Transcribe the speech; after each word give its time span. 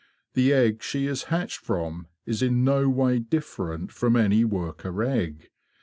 The 0.33 0.51
egg 0.51 0.81
she 0.81 1.05
is 1.05 1.25
hatched 1.25 1.59
from 1.59 2.07
is 2.25 2.41
in 2.41 2.63
no 2.63 2.89
way 2.89 3.19
different 3.19 3.91
from 3.91 4.15
any 4.15 4.43
worker 4.43 5.03
egg. 5.03 5.49